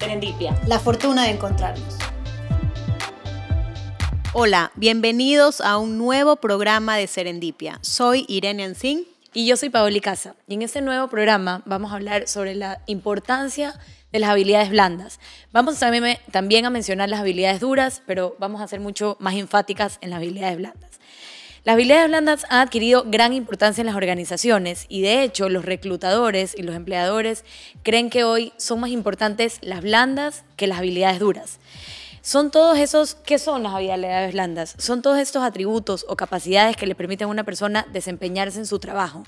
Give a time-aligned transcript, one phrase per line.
[0.00, 0.58] Serendipia.
[0.66, 1.98] La fortuna de encontrarnos.
[4.32, 7.78] Hola, bienvenidos a un nuevo programa de Serendipia.
[7.82, 9.06] Soy Irene Ancín.
[9.34, 10.34] Y yo soy Paoli Casa.
[10.48, 13.78] Y en este nuevo programa vamos a hablar sobre la importancia
[14.10, 15.20] de las habilidades blandas.
[15.52, 19.98] Vamos también, también a mencionar las habilidades duras, pero vamos a ser mucho más enfáticas
[20.00, 20.90] en las habilidades blandas.
[21.62, 26.54] Las habilidades blandas han adquirido gran importancia en las organizaciones y de hecho los reclutadores
[26.56, 27.44] y los empleadores
[27.82, 31.58] creen que hoy son más importantes las blandas que las habilidades duras.
[32.22, 34.74] Son todos esos, ¿qué son las habilidades blandas?
[34.76, 38.78] Son todos estos atributos o capacidades que le permiten a una persona desempeñarse en su
[38.78, 39.22] trabajo.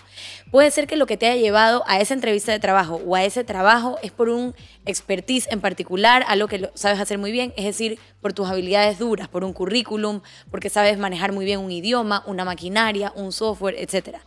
[0.51, 3.25] Puede ser que lo que te haya llevado a esa entrevista de trabajo o a
[3.25, 7.65] ese trabajo es por un expertise en particular, algo que sabes hacer muy bien, es
[7.65, 12.23] decir, por tus habilidades duras, por un currículum, porque sabes manejar muy bien un idioma,
[12.27, 14.19] una maquinaria, un software, etc.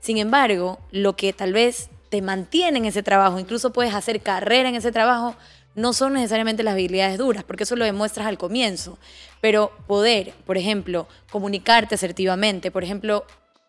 [0.00, 4.70] Sin embargo, lo que tal vez te mantiene en ese trabajo, incluso puedes hacer carrera
[4.70, 5.34] en ese trabajo,
[5.74, 8.98] no son necesariamente las habilidades duras, porque eso lo demuestras al comienzo,
[9.40, 13.24] pero poder, por ejemplo, comunicarte asertivamente, por ejemplo,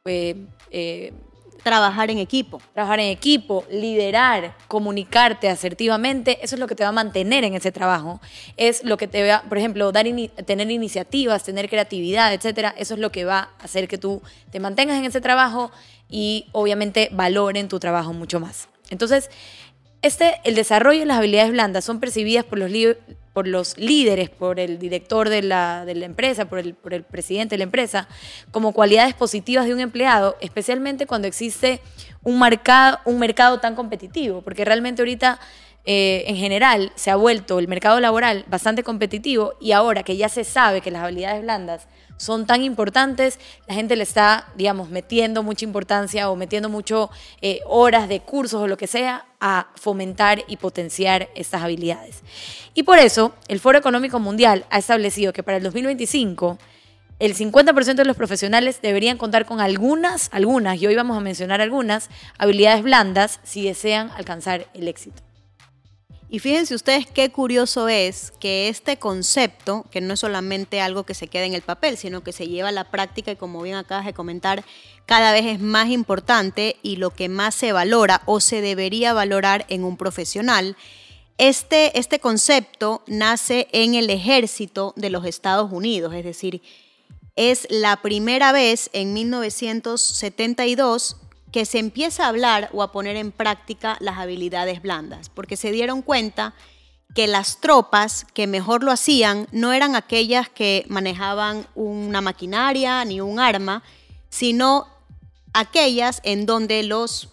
[0.05, 0.35] eh,
[0.71, 1.13] eh,
[1.65, 2.61] trabajar en equipo.
[2.75, 7.55] Trabajar en equipo, liderar, comunicarte asertivamente, eso es lo que te va a mantener en
[7.55, 8.21] ese trabajo.
[8.55, 10.05] Es lo que te va, por ejemplo, dar
[10.45, 12.75] tener iniciativas, tener creatividad, etcétera.
[12.77, 15.71] Eso es lo que va a hacer que tú te mantengas en ese trabajo
[16.07, 18.69] y obviamente valoren tu trabajo mucho más.
[18.91, 19.31] Entonces,
[20.05, 22.71] este, el desarrollo de las habilidades blandas son percibidas por los,
[23.33, 27.57] por los líderes, por el director de la, empresa, por el, por el presidente de
[27.57, 28.07] la empresa,
[28.51, 31.81] como cualidades positivas de un empleado, especialmente cuando existe
[32.21, 35.39] un mercado, un mercado tan competitivo, porque realmente ahorita
[35.85, 40.29] eh, en general se ha vuelto el mercado laboral bastante competitivo y ahora que ya
[40.29, 41.87] se sabe que las habilidades blandas
[42.17, 47.09] son tan importantes, la gente le está, digamos, metiendo mucha importancia o metiendo mucho
[47.41, 52.21] eh, horas de cursos o lo que sea a fomentar y potenciar estas habilidades.
[52.73, 56.57] Y por eso el Foro Económico Mundial ha establecido que para el 2025
[57.19, 61.61] el 50% de los profesionales deberían contar con algunas, algunas, y hoy vamos a mencionar
[61.61, 65.24] algunas, habilidades blandas si desean alcanzar el éxito.
[66.27, 71.13] Y fíjense ustedes qué curioso es que este concepto, que no es solamente algo que
[71.13, 73.75] se queda en el papel, sino que se lleva a la práctica y como bien
[73.75, 74.65] acabas de comentar,
[75.05, 79.67] cada vez es más importante y lo que más se valora o se debería valorar
[79.69, 80.75] en un profesional.
[81.37, 86.63] Este, este concepto nace en el ejército de los Estados Unidos, es decir,
[87.35, 91.17] es la primera vez en 1972
[91.55, 95.71] que se empieza a hablar o a poner en práctica las habilidades blandas, porque se
[95.71, 96.53] dieron cuenta
[97.13, 103.21] que las tropas que mejor lo hacían no eran aquellas que manejaban una maquinaria ni
[103.21, 103.83] un arma,
[104.27, 104.85] sino
[105.53, 107.29] aquellas en donde los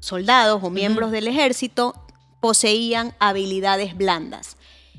[0.00, 1.94] soldados o miembros del ejército
[2.42, 4.58] poseían habilidades blandas.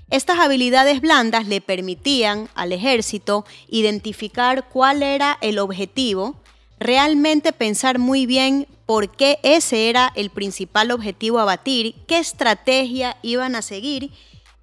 [0.09, 6.40] Estas habilidades blandas le permitían al ejército identificar cuál era el objetivo
[6.81, 13.17] realmente pensar muy bien por qué ese era el principal objetivo a batir, qué estrategia
[13.21, 14.11] iban a seguir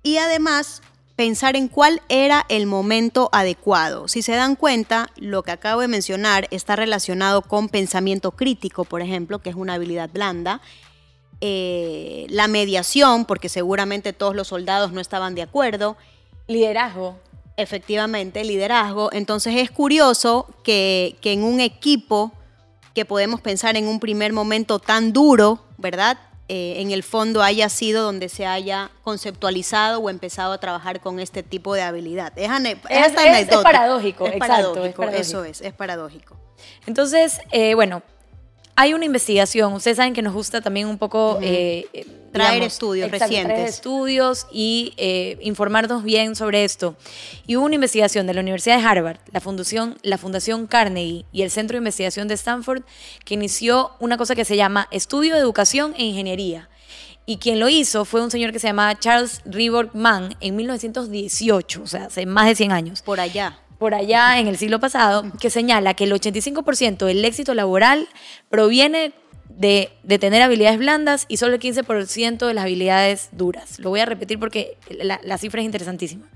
[0.03, 0.83] y además
[1.15, 4.09] pensar en cuál era el momento adecuado.
[4.09, 9.01] Si se dan cuenta, lo que acabo de mencionar está relacionado con pensamiento crítico, por
[9.01, 10.61] ejemplo, que es una habilidad blanda.
[11.41, 15.97] Eh, la mediación, porque seguramente todos los soldados no estaban de acuerdo.
[16.49, 17.21] Liderazgo
[17.59, 19.11] efectivamente liderazgo.
[19.13, 22.33] Entonces es curioso que, en un equipo
[22.95, 26.19] que podemos pensar en un primer momento tan duro, ¿verdad?
[26.49, 31.21] Eh, en el fondo haya sido donde se haya conceptualizado o empezado a trabajar con
[31.21, 32.33] este tipo de habilidad.
[32.39, 32.49] Es,
[33.63, 36.37] paradójico, es paradójico, eso es, es paradójico.
[36.87, 38.03] Entonces, eh, bueno,
[38.81, 41.41] hay una investigación, ustedes saben que nos gusta también un poco...
[41.43, 43.45] Eh, traer estudios recientes.
[43.45, 46.95] Traer estudios y eh, informarnos bien sobre esto.
[47.49, 51.43] Y hubo una investigación de la Universidad de Harvard, la Fundación, la Fundación Carnegie y
[51.43, 52.85] el Centro de Investigación de Stanford
[53.25, 56.69] que inició una cosa que se llama Estudio de Educación e Ingeniería.
[57.27, 61.83] Y quien lo hizo fue un señor que se llamaba Charles Riborg Mann en 1918,
[61.83, 63.03] o sea, hace más de 100 años.
[63.03, 67.55] Por allá por allá en el siglo pasado, que señala que el 85% del éxito
[67.55, 68.09] laboral
[68.51, 69.13] proviene
[69.49, 73.79] de, tener habilidades blandas y solo el 15% de las habilidades duras.
[73.79, 76.27] Lo voy a repetir porque la, la cifra es interesantísima.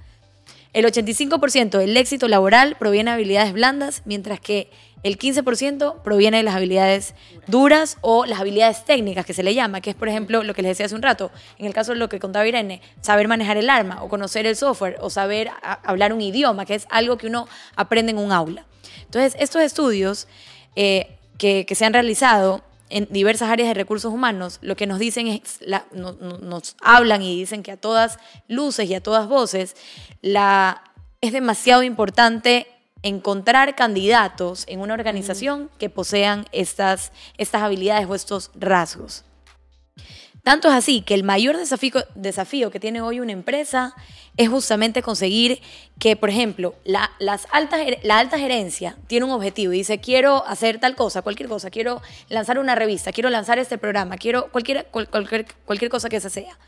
[0.73, 4.71] El 85% del éxito laboral proviene de habilidades blandas, mientras que
[5.03, 7.15] el 15% proviene de las habilidades
[7.47, 10.63] duras o las habilidades técnicas que se le llama, que es por ejemplo lo que
[10.63, 13.57] les decía hace un rato, en el caso de lo que contaba Irene, saber manejar
[13.57, 17.27] el arma o conocer el software o saber hablar un idioma, que es algo que
[17.27, 18.65] uno aprende en un aula.
[19.05, 20.29] Entonces, estos estudios
[20.77, 25.27] eh, que, se han realizado en diversas áreas de recursos humanos, lo que nos dicen
[25.27, 25.61] es,
[25.93, 29.75] nos hablan y dicen que a todas luces y a todas voces,
[30.21, 30.85] la,
[31.21, 32.67] es demasiado importante
[33.03, 39.25] encontrar candidatos en una organización que posean estas, estas habilidades o estos rasgos.
[40.43, 43.95] Tanto es así que el mayor desafío, desafío que tiene hoy una empresa
[44.37, 45.61] es justamente conseguir
[46.01, 50.45] que, por ejemplo, la, las altas, la alta gerencia tiene un objetivo y dice, quiero
[50.47, 54.87] hacer tal cosa, cualquier cosa, quiero lanzar una revista, quiero lanzar este programa, quiero cualquier,
[54.87, 56.59] cualquier, cualquier cosa que esa sea.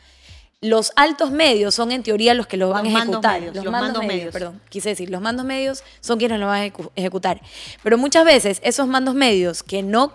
[0.65, 3.43] Los altos medios son en teoría los que lo van a ejecutar.
[3.43, 7.43] los, mandos, medios, perdón, quise decir, los mandos medios son quienes lo van a ejecutar.
[7.83, 10.15] Pero muchas veces esos mandos medios que no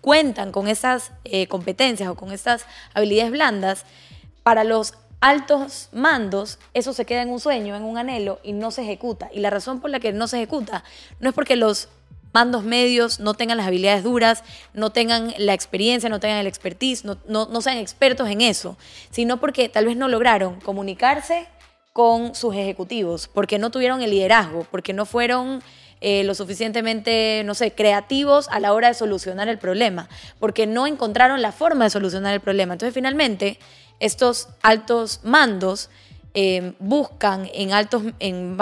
[0.00, 3.84] cuentan con esas eh, competencias o con esas habilidades blandas,
[4.42, 8.72] para los altos mandos, eso se queda en un sueño, en un anhelo y no
[8.72, 9.30] se ejecuta.
[9.32, 10.82] Y la razón por la que no se ejecuta
[11.20, 11.88] no es porque los
[12.36, 14.44] mandos medios no tengan las habilidades duras,
[14.74, 18.76] no tengan la experiencia, no tengan el expertise, no, no sean expertos en eso,
[19.10, 21.46] sino porque tal vez no lograron comunicarse
[21.94, 25.62] con sus ejecutivos, porque no tuvieron el liderazgo, porque no fueron
[26.02, 30.86] eh, lo suficientemente, no sé, creativos a la hora de solucionar el problema, porque no
[30.86, 32.74] encontraron la forma de solucionar el problema.
[32.74, 33.58] Entonces, finalmente,
[33.98, 35.88] estos altos mandos
[36.34, 38.58] eh, buscan en altos en,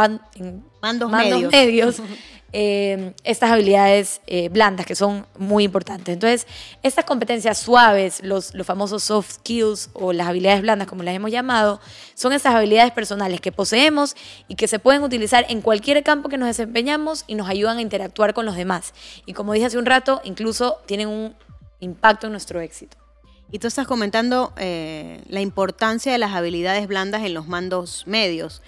[0.80, 1.10] mandos,
[1.50, 2.00] medios
[2.56, 6.12] Eh, estas habilidades eh, blandas que son muy importantes.
[6.12, 6.46] Entonces,
[6.84, 11.32] estas competencias suaves, los, los famosos soft skills o las habilidades blandas, como las hemos
[11.32, 11.80] llamado,
[12.14, 14.14] son esas habilidades personales que poseemos
[14.46, 17.80] y que se pueden utilizar en cualquier campo que nos desempeñamos y nos ayudan a
[17.80, 18.94] interactuar con los demás.
[19.26, 21.34] Y como dije hace un rato, incluso tienen un
[21.80, 22.96] impacto en nuestro éxito.
[23.50, 28.62] Y tú estás comentando eh, la importancia de las habilidades blandas en los mandos medios.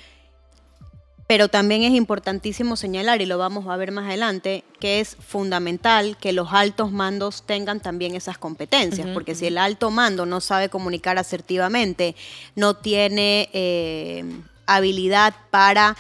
[1.26, 6.17] Pero también es importantísimo señalar, y lo vamos a ver más adelante, que es fundamental
[6.19, 10.69] que los altos mandos tengan también esas competencias, porque si el alto mando no sabe
[10.69, 12.14] comunicar asertivamente,
[12.55, 14.25] no tiene eh,
[14.67, 15.96] habilidad para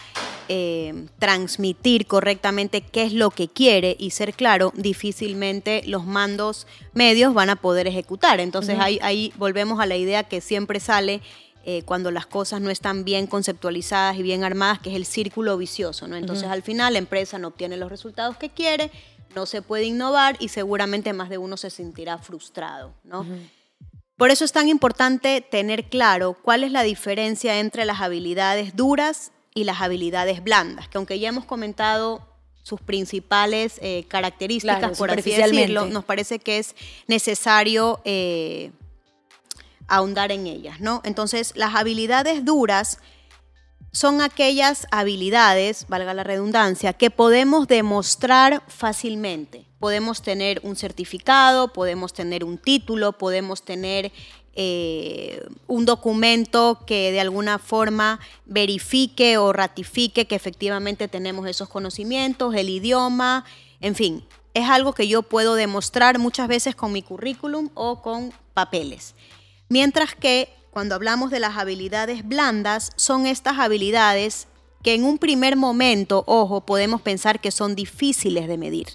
[0.48, 7.34] eh, transmitir correctamente qué es lo que quiere y ser claro, difícilmente los mandos medios
[7.34, 8.38] van a poder ejecutar.
[8.38, 11.20] Entonces ahí, ahí volvemos a la idea que siempre sale
[11.68, 15.58] eh, cuando las cosas no están bien conceptualizadas y bien armadas, que es el círculo
[15.58, 16.14] vicioso, ¿no?
[16.14, 18.92] Entonces al final la empresa no obtiene los resultados que quiere,
[19.34, 23.26] no se puede innovar y seguramente más de uno se sentirá frustrado, ¿no?
[24.16, 29.32] Por eso es tan importante tener claro cuál es la diferencia entre las habilidades duras
[29.52, 32.24] y las habilidades blandas, que aunque ya hemos comentado
[32.62, 36.76] sus principales eh, características, por así decirlo, nos parece que es
[37.08, 38.70] necesario eh,
[39.88, 41.00] ahondar en ellas, ¿no?
[41.04, 42.98] Entonces, las habilidades duras
[43.92, 49.64] son aquellas habilidades, valga la redundancia, que podemos demostrar fácilmente.
[49.78, 54.12] Podemos tener un certificado, podemos tener un título, podemos tener
[54.54, 62.54] eh, un documento que de alguna forma verifique o ratifique que efectivamente tenemos esos conocimientos,
[62.54, 63.44] el idioma,
[63.80, 64.24] en fin,
[64.54, 69.14] es algo que yo puedo demostrar muchas veces con mi currículum o con papeles.
[69.68, 74.46] Mientras que cuando hablamos de las habilidades blandas, son estas habilidades
[74.82, 78.88] que en un primer momento, ojo, podemos pensar que son difíciles de medir.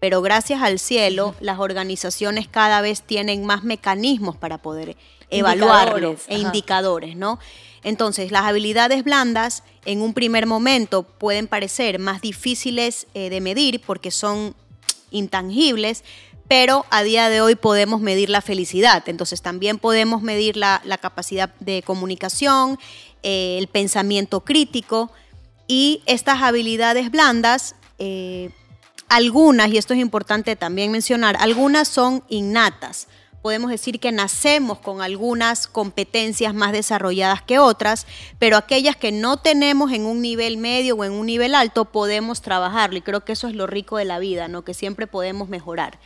[0.00, 4.96] Pero gracias al cielo, las organizaciones cada vez tienen más mecanismos para poder
[5.30, 7.38] evaluarlo e indicadores, ¿no?
[7.82, 13.80] Entonces, las habilidades blandas en un primer momento pueden parecer más difíciles eh, de medir
[13.80, 14.54] porque son
[15.10, 16.04] intangibles,
[16.48, 19.04] pero a día de hoy podemos medir la felicidad.
[19.06, 22.78] Entonces también podemos medir la, capacidad de comunicación,
[23.22, 25.12] eh, el pensamiento crítico
[25.66, 27.76] y estas habilidades blandas.
[27.98, 28.50] Eh,
[29.08, 33.08] algunas, y esto es importante también mencionar, algunas son innatas.
[33.40, 38.06] Podemos decir que nacemos con algunas competencias más desarrolladas que otras,
[38.38, 42.42] pero aquellas que no tenemos en un nivel medio o en un nivel alto podemos
[42.42, 44.62] trabajarlo y creo que eso es lo rico de la vida, ¿no?
[44.62, 45.98] que siempre podemos mejorar.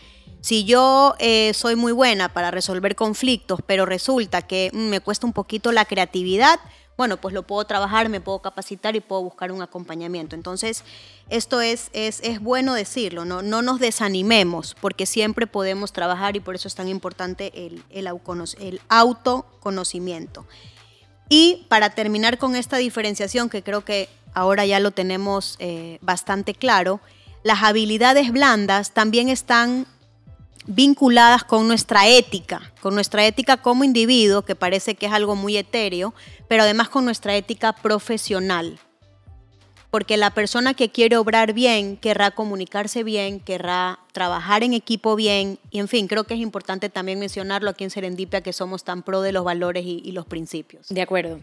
[0.42, 5.24] Si yo eh, soy muy buena para resolver conflictos, pero resulta que mm, me cuesta
[5.24, 6.58] un poquito la creatividad,
[6.96, 10.34] bueno, pues lo puedo trabajar, me puedo capacitar y puedo buscar un acompañamiento.
[10.34, 10.82] Entonces,
[11.30, 13.40] esto es, es, es bueno decirlo, ¿no?
[13.40, 18.08] no nos desanimemos, porque siempre podemos trabajar y por eso es tan importante el, el,
[18.88, 20.44] autoconocimiento.
[21.28, 26.52] Y para terminar con esta diferenciación, que creo que ahora ya lo tenemos eh, bastante
[26.52, 27.00] claro,
[27.44, 29.86] las habilidades blandas también están
[30.66, 35.56] vinculadas con nuestra ética, con nuestra ética como individuo, que parece que es algo muy
[35.56, 36.14] etéreo,
[36.48, 38.78] pero además con nuestra ética profesional.
[39.90, 45.58] porque la persona que quiere obrar bien querrá comunicarse bien, querrá trabajar en equipo bien,
[45.70, 49.02] y en fin, creo que es importante también mencionarlo aquí en Serendipia, que somos tan
[49.02, 50.88] pro de los valores y, los principios.
[50.88, 51.40] De acuerdo.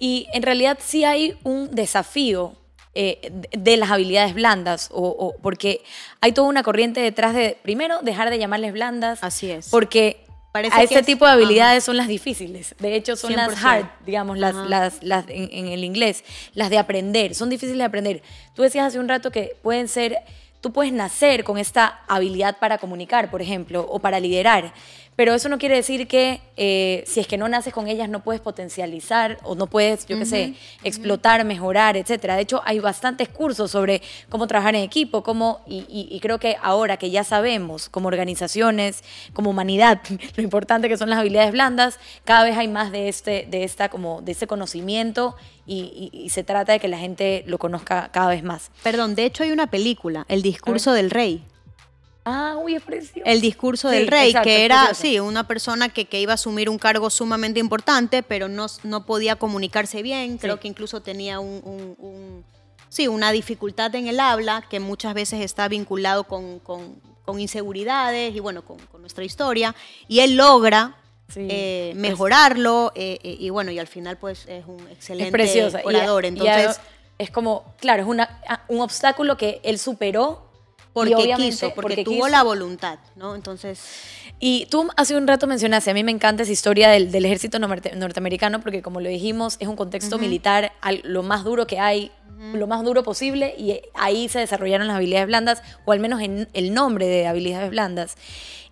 [0.00, 2.56] Y en realidad sí hay un desafío
[2.94, 5.82] eh, de las habilidades blandas, o, porque
[6.20, 9.18] hay toda una corriente detrás de, primero, dejar de llamarles blandas.
[9.22, 9.68] Así es.
[9.68, 12.76] Porque a ese tipo de habilidades son las difíciles.
[12.78, 16.22] De hecho, son las hard, digamos, las, las, las en, el inglés,
[16.54, 17.34] las de aprender.
[17.34, 18.22] Son difíciles de aprender.
[18.54, 20.18] Tú decías hace un rato que pueden ser,
[20.60, 24.72] tú puedes nacer con esta habilidad para comunicar, por ejemplo, o para liderar.
[25.16, 28.22] Pero eso no quiere decir que eh, si es que no naces con ellas no
[28.22, 32.36] puedes potencializar o no puedes, yo qué sé, explotar, mejorar, etcétera.
[32.36, 36.96] De hecho, hay bastantes cursos sobre cómo trabajar en equipo, cómo, y, creo que ahora
[36.96, 40.00] que ya sabemos como organizaciones, como humanidad,
[40.36, 43.88] lo importante que son las habilidades blandas, cada vez hay más de este, de esta,
[43.88, 48.42] como, de ese conocimiento y, se trata de que la gente lo conozca cada vez
[48.42, 48.70] más.
[48.82, 51.44] Perdón, de hecho hay una película, El discurso del rey.
[52.24, 53.20] Ah, uy, es precioso.
[53.26, 56.78] El discurso del rey, que era, sí, una persona que, que, iba a asumir un
[56.78, 60.38] cargo sumamente importante, pero no, no podía comunicarse bien.
[60.38, 62.44] Creo que incluso tenía un,
[62.88, 68.40] sí, una dificultad en el habla, que muchas veces está vinculado con, con, inseguridades y
[68.40, 69.74] bueno, con, nuestra historia.
[70.08, 70.96] Y él logra
[71.36, 76.24] eh, mejorarlo eh, eh, y bueno, y al final pues es un excelente orador.
[76.24, 76.80] Entonces...
[77.18, 80.53] es como, claro, es una, un obstáculo que él superó
[80.94, 83.34] porque quiso, porque, tuvo la voluntad, ¿no?
[83.34, 83.80] Entonces...
[84.40, 88.60] Y tú hace un rato mencionaste, a mí me encanta esa historia del, ejército norteamericano
[88.60, 90.72] porque como lo dijimos, es un contexto militar
[91.02, 92.10] lo más duro que hay,
[92.52, 96.48] lo más duro posible y ahí se desarrollaron las habilidades blandas o al menos en
[96.52, 98.16] el nombre de habilidades blandas.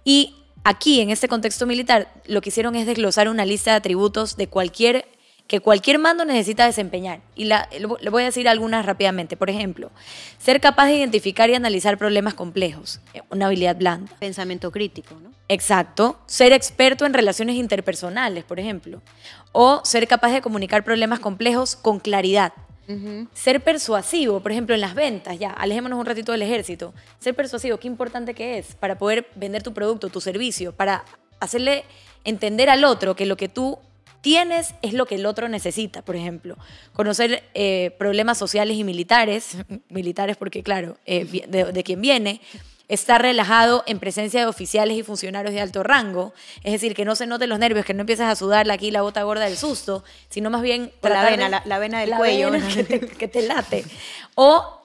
[0.05, 4.37] Y aquí, en este contexto militar, lo que hicieron es desglosar una lista de atributos
[4.37, 5.07] de cualquier
[5.47, 7.21] que cualquier mando necesita desempeñar.
[7.35, 9.37] Y le voy a decir algunas rápidamente.
[9.37, 9.91] Por ejemplo,
[10.39, 14.11] ser capaz de identificar y analizar problemas complejos, eh, una habilidad blanda.
[14.19, 15.31] Pensamiento crítico, ¿no?
[15.49, 16.19] Exacto.
[16.27, 19.03] Ser experto en relaciones interpersonales, por ejemplo.
[19.53, 22.53] O ser capaz de comunicar problemas complejos con claridad.
[23.33, 26.93] Ser persuasivo, por ejemplo, en las ventas, ya, alejémonos un ratito del ejército.
[27.21, 31.03] Ser persuasivo, qué importante que es para poder vender tu producto, tu servicio, para
[31.41, 31.85] hacerle
[32.25, 33.79] entender al otro que lo que tú
[34.23, 36.57] tienes es lo que el otro necesita, por ejemplo.
[36.95, 39.59] Conocer eh, problemas sociales y militares,
[39.91, 42.41] militares porque claro, eh, de, quien viene,
[42.89, 47.17] estar relajado en presencia de oficiales y funcionarios de alto rango, es decir, que no
[47.17, 50.05] se noten los nervios, que no empieces a sudar aquí la bota gorda del susto,
[50.31, 50.93] sino más bien...
[51.03, 52.53] La vena, la, vena del cuello.
[52.75, 53.85] que, te, que te late.
[54.35, 54.82] O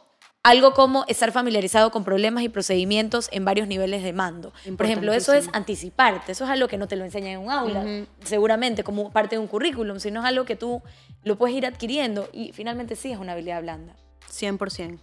[0.48, 4.54] algo como estar familiarizado con problemas y procedimientos en varios niveles de mando.
[4.78, 7.52] Por ejemplo, eso es anticiparte, eso es algo que no te lo enseñan en un
[7.52, 10.82] aula, seguramente como parte de un currículum, sino es algo que tú
[11.24, 13.94] lo puedes ir adquiriendo y finalmente sí es una habilidad blanda.
[14.32, 15.00] 100%.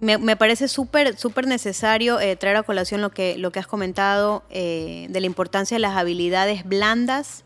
[0.00, 3.66] Me, me, parece súper súper necesario eh, traer a colación lo que, lo que has
[3.66, 7.44] comentado eh, de la importancia de las habilidades blandas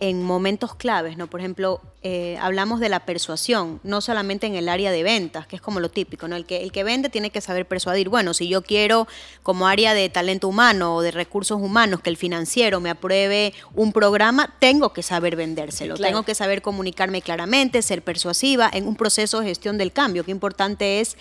[0.00, 1.26] en momentos claves, ¿no?
[1.26, 5.56] Por ejemplo, eh, hablamos de la persuasión, no solamente en el área de ventas, que
[5.56, 6.36] es como lo típico, ¿no?
[6.36, 8.08] El que, el que vende tiene que saber persuadir.
[8.08, 9.08] Bueno, si yo quiero
[9.42, 13.92] como área de talento humano o de recursos humanos que el financiero me apruebe un
[13.92, 19.40] programa, tengo que saber vendérselo, tengo que saber comunicarme claramente, ser persuasiva en un proceso
[19.40, 20.22] de gestión del cambio.
[20.22, 21.16] Qué importante es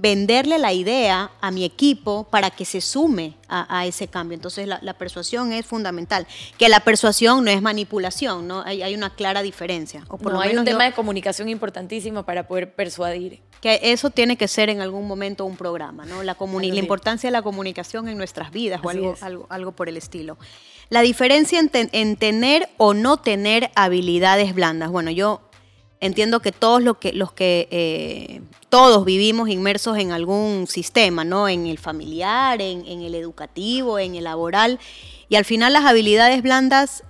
[0.00, 4.36] venderle la idea a mi equipo para que se sume a, ese cambio.
[4.36, 6.26] Entonces la, persuasión es fundamental.
[6.56, 8.62] Que la persuasión no es manipulación, ¿no?
[8.64, 10.04] Hay, una clara diferencia.
[10.08, 13.40] O por no, hay un tema de comunicación importantísimo para poder persuadir.
[13.60, 16.22] Que eso tiene que ser en algún momento un programa, ¿no?
[16.22, 19.16] La, la importancia de la comunicación en nuestras vidas o algo,
[19.48, 20.38] algo, por el estilo.
[20.90, 24.90] La diferencia en, tener o no tener habilidades blandas.
[24.90, 25.40] Bueno, yo
[26.00, 31.48] entiendo que todos los que, los que eh, todos vivimos inmersos en algún sistema, ¿no?
[31.48, 34.78] En el familiar, en, el educativo, en el laboral.
[35.28, 37.02] Y al final las habilidades blandas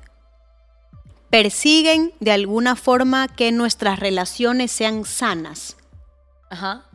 [1.30, 5.76] persiguen de alguna forma que nuestras relaciones sean sanas.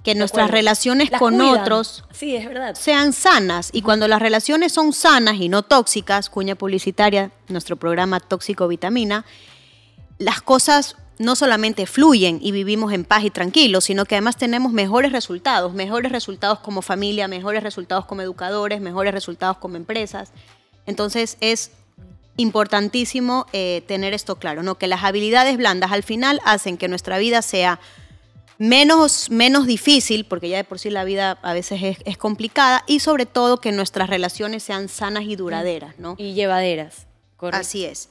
[0.04, 2.74] que nuestras relaciones con otros sí, es verdad.
[2.74, 3.70] sean sanas.
[3.72, 9.26] Y cuando las relaciones son sanas y no tóxicas, cuña publicitaria, nuestro programa Tóxico Vitamina,
[10.18, 14.72] las cosas no solamente fluyen y vivimos en paz y tranquilos, sino que además tenemos
[14.72, 20.32] mejores resultados, mejores resultados como familia, mejores resultados como educadores, mejores resultados como empresas.
[20.88, 21.72] Entonces es
[22.38, 24.76] importantísimo eh, tener esto claro, ¿no?
[24.76, 27.80] que las habilidades blandas al final hacen que nuestra vida sea
[28.58, 33.00] menos, menos difícil, porque ya de por sí la vida a veces es, complicada, y
[33.00, 36.00] sobre todo que nuestras relaciones sean sanas y duraderas.
[36.00, 36.16] ¿no?
[36.18, 37.08] Y llevaderas.
[37.52, 38.10] Así es.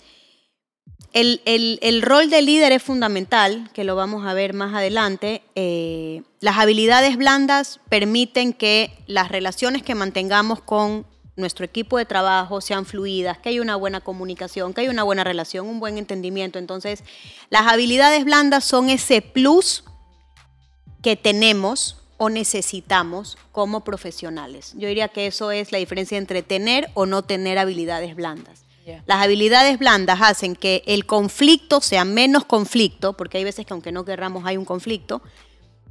[1.13, 5.43] El, rol del líder es fundamental, que lo vamos a ver más adelante.
[5.55, 12.61] Eh, las habilidades blandas permiten que las relaciones que mantengamos con nuestro equipo de trabajo
[12.61, 16.59] sean fluidas, que haya una buena comunicación, que haya una buena relación, un buen entendimiento.
[16.59, 17.05] Entonces,
[17.51, 19.85] las habilidades blandas son ese plus
[21.03, 24.75] que tenemos o necesitamos como profesionales.
[24.77, 28.65] Yo diría que eso es la diferencia entre tener o no tener habilidades blandas.
[29.07, 33.93] Las habilidades blandas hacen que el conflicto sea menos conflicto, porque hay veces que aunque
[33.93, 35.23] no querramos hay un conflicto,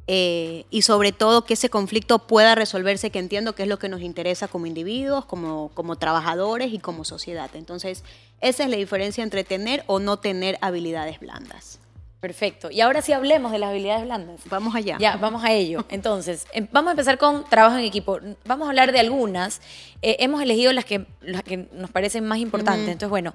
[0.08, 3.90] eh, y sobre todo que ese conflicto pueda resolverse, que entiendo que es lo que
[3.90, 7.50] nos interesa como individuos, como, como trabajadores y como sociedad.
[7.54, 8.04] Entonces,
[8.42, 11.80] esa es la diferencia entre tener o no tener habilidades blandas.
[12.22, 12.70] Perfecto.
[12.70, 14.42] Y ahora sí hablemos de las habilidades blandas.
[14.46, 14.96] Vamos allá.
[15.00, 15.84] Ya, vamos a ello.
[15.90, 18.20] Entonces, em, vamos a empezar con trabajo en equipo.
[18.46, 19.60] Vamos a hablar de algunas.
[20.04, 22.90] Eh, hemos elegido las que, las que nos parecen más importantes.
[22.90, 23.34] Entonces, bueno,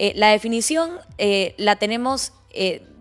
[0.00, 2.32] eh, la definición eh, la tenemos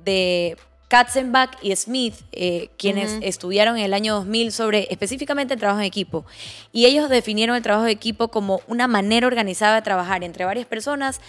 [0.03, 0.57] de
[0.93, 5.87] Katzenbach y Smith, eh, quienes estudiaron en el año 2000 sobre específicamente el trabajo en
[5.87, 6.23] equipo.
[6.71, 10.67] Y ellos definieron el trabajo de equipo como una manera organizada de trabajar entre varias
[10.67, 11.19] personas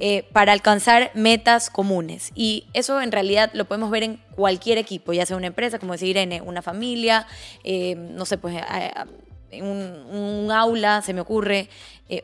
[0.00, 2.30] eh, para alcanzar metas comunes.
[2.34, 5.94] Y eso en realidad lo podemos ver en cualquier equipo, ya sea una empresa, como
[5.94, 7.26] decir, en una familia,
[7.64, 8.54] eh, no sé, pues
[9.50, 11.70] en un, aula, se me ocurre,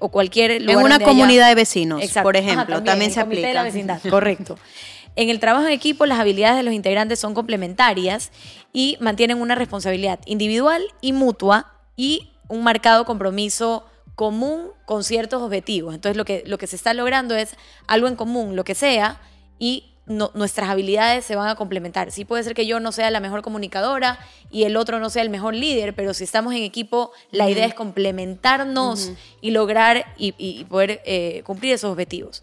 [0.00, 0.76] o cualquier lugar.
[0.76, 3.48] En una comunidad de vecinos, por ejemplo, también, se aplica.
[3.48, 4.58] De la vecindad, correcto.
[5.14, 8.32] En el trabajo en equipo, las habilidades de los integrantes son complementarias
[8.72, 15.94] y mantienen una responsabilidad individual y mutua y un marcado compromiso común con ciertos objetivos.
[15.94, 19.20] Entonces, lo que, lo que se está logrando es algo en común, lo que sea,
[19.58, 22.10] y nuestras habilidades se van a complementar.
[22.10, 24.18] Sí puede ser que yo no sea la mejor comunicadora
[24.50, 27.66] y el otro no sea el mejor líder, pero si estamos en equipo, la idea
[27.66, 32.42] es complementarnos y lograr y, poder eh, cumplir esos objetivos.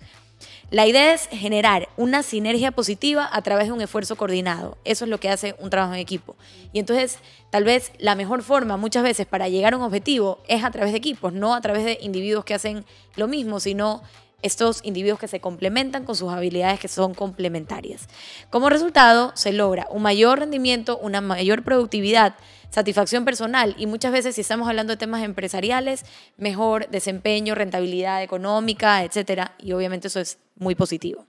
[0.71, 4.77] La idea es generar una sinergia positiva a través de un esfuerzo coordinado.
[4.85, 6.35] Eso es lo que hace un trabajo en equipo.
[6.73, 7.17] Y entonces,
[7.49, 10.91] tal vez la mejor forma muchas veces para llegar a un objetivo es a través
[10.91, 12.85] de equipos, no a través de individuos que hacen
[13.15, 14.03] lo mismo, sino
[14.41, 18.07] estos individuos que se complementan con sus habilidades que son complementarias.
[18.49, 22.35] Como resultado, se logra un mayor rendimiento, una mayor productividad,
[22.69, 26.05] satisfacción personal y muchas veces si estamos hablando de temas empresariales,
[26.37, 31.25] mejor desempeño, rentabilidad económica, etcétera, y obviamente eso es muy positivo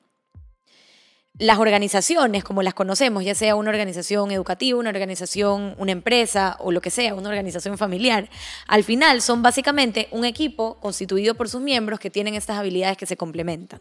[1.40, 6.70] las organizaciones como las conocemos, ya sea una organización educativa, una organización, una empresa o
[6.70, 8.28] lo que sea, una organización familiar,
[8.66, 13.06] al final son básicamente un equipo constituido por sus miembros que tienen estas habilidades que
[13.06, 13.80] se complementan.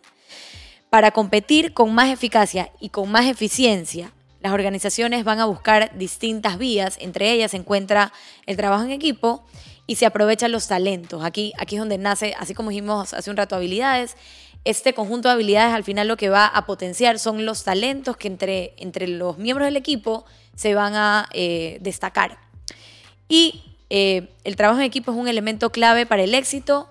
[0.90, 6.58] Para competir con más eficacia y con más eficiencia, las organizaciones van a buscar distintas
[6.58, 8.14] vías, entre ellas se encuentra
[8.46, 9.44] el trabajo en equipo
[9.86, 11.26] y se aprovechan los talentos.
[11.26, 14.16] Aquí, aquí es donde nace, así como dijimos hace un rato, habilidades,
[14.66, 18.28] este conjunto de habilidades al final lo que va a potenciar son los talentos que
[18.28, 22.38] entre, entre los miembros del equipo se van a eh, destacar.
[23.28, 26.90] Y eh, el trabajo en equipo es un elemento clave para el éxito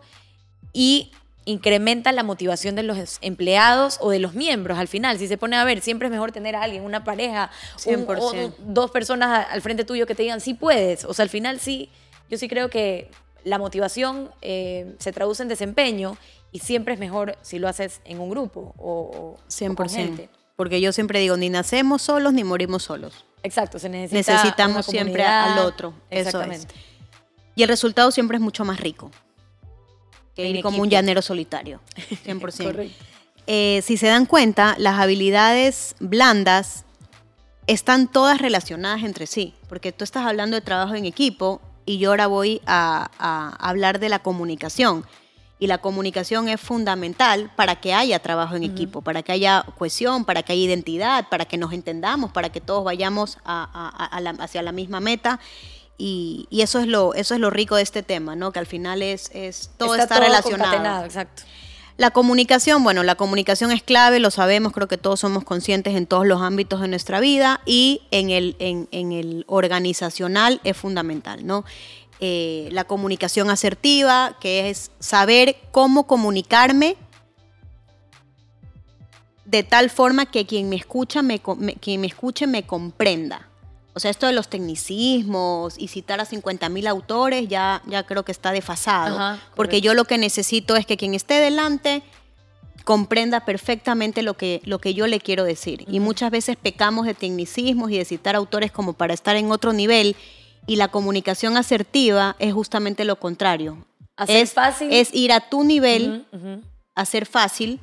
[0.73, 1.13] y
[1.45, 5.19] incrementa la motivación de los empleados o de los miembros al final.
[5.19, 7.51] Si se pone a ver, siempre es mejor tener a alguien, una pareja,
[7.87, 11.05] o dos personas al frente tuyo que te digan, sí puedes.
[11.05, 11.89] O sea, al final sí,
[12.29, 13.11] yo sí creo que
[13.45, 16.17] la motivación eh, se traduce en desempeño
[16.53, 20.29] y siempre es mejor si lo haces en un grupo o, 100%.
[20.57, 23.25] Porque yo siempre digo, ni nacemos solos ni morimos solos.
[23.43, 25.95] Exacto, se necesita Necesitamos siempre al otro.
[26.11, 26.75] Exactamente.
[27.55, 29.11] Y el resultado siempre es mucho más rico
[30.35, 31.81] que ir como un llanero solitario.
[32.27, 32.91] 100%.
[33.47, 36.85] Eh, si se dan cuenta, las habilidades blandas
[37.67, 42.11] están todas relacionadas entre sí, porque tú estás hablando de trabajo en equipo y yo
[42.11, 45.05] ahora voy a hablar de la comunicación
[45.59, 50.25] y la comunicación es fundamental para que haya trabajo en equipo, para que haya cohesión,
[50.25, 55.01] para que haya identidad, para que nos entendamos, para que todos vayamos hacia la misma
[55.01, 55.41] meta.
[55.97, 58.53] Y, eso, es lo, eso es lo rico de este tema, ¿no?
[58.53, 61.05] que al final es, es todo está, relacionado.
[61.05, 61.43] Exacto.
[61.99, 66.07] La comunicación, bueno, la comunicación es clave, lo sabemos, creo que todos somos conscientes en
[66.07, 71.65] todos los ámbitos de nuestra vida y en el, en, el organizacional es fundamental, ¿no?
[72.21, 76.97] Eh, la comunicación asertiva, que es saber cómo comunicarme
[79.45, 83.49] de tal forma que quien me escucha me, quien me escuche me comprenda.
[83.99, 88.31] O sea, esto de los tecnicismos y citar a 50.000 autores ya, ya creo que
[88.31, 89.37] está desfasado.
[89.57, 92.05] porque yo lo que necesito es que quien esté delante
[92.85, 95.85] comprenda perfectamente lo que, lo que yo le quiero decir.
[95.89, 99.73] Y muchas veces pecamos de tecnicismos y de citar autores como para estar en otro
[99.73, 100.15] nivel
[100.69, 103.85] y la comunicación asertiva es justamente lo contrario.
[104.17, 104.93] Hacer es, fácil.
[104.93, 106.25] Es ir a tu nivel,
[106.95, 107.81] hacer fácil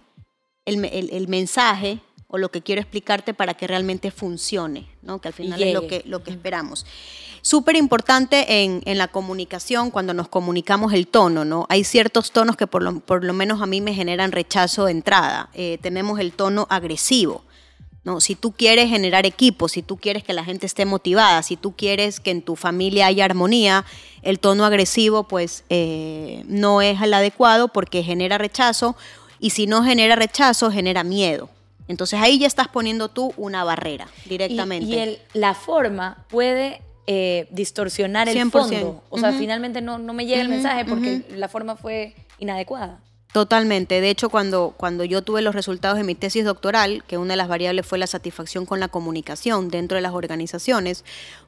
[0.63, 1.99] el, mensaje
[2.35, 5.21] o lo que quiero explicarte para que realmente funcione, ¿no?
[5.21, 6.85] que al final es lo que, lo que esperamos.
[7.41, 11.65] Súper importante en, en, la comunicación cuando nos comunicamos el tono, ¿no?
[11.69, 14.91] Hay ciertos tonos que por lo, por lo menos a mí me generan rechazo de
[14.91, 15.49] entrada.
[15.53, 17.45] Eh, tenemos el tono agresivo.
[18.03, 18.19] ¿no?
[18.19, 21.73] Si tú quieres generar equipo, si tú quieres que la gente esté motivada, si tú
[21.75, 23.85] quieres que en tu familia haya armonía,
[24.23, 28.97] el tono agresivo pues eh, no es el adecuado porque genera rechazo
[29.39, 31.49] y si no genera rechazo, genera miedo.
[31.87, 35.19] Entonces ahí ya estás poniendo tú una barrera directamente.
[35.33, 39.03] Y, la forma puede eh, distorsionar el fondo.
[39.09, 42.99] O sea, finalmente no, no, me llega el mensaje porque la forma fue inadecuada.
[43.35, 43.99] Totalmente.
[43.99, 47.37] De hecho, cuando, cuando yo tuve los resultados de mi tesis doctoral, que una de
[47.37, 51.03] las variables fue la satisfacción con la comunicación dentro de las organizaciones,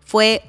[0.06, 0.44] fue